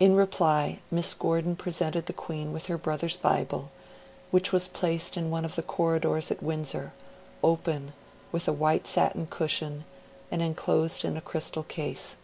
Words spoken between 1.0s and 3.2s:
Gordon presented the Queen with her brother's